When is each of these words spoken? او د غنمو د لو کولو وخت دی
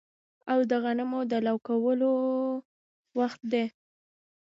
او 0.51 0.59
د 0.69 0.71
غنمو 0.83 1.19
د 1.31 1.33
لو 1.45 1.55
کولو 1.67 2.11
وخت 3.19 3.41
دی 3.51 3.65